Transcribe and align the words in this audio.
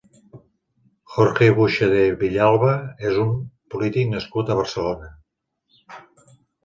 Jorge 1.15 1.49
Buxadé 1.59 2.01
Villalba 2.23 2.71
és 3.11 3.21
un 3.25 3.35
polític 3.75 4.11
nascut 4.15 4.51
a 4.51 4.57
Barcelona. 4.63 5.11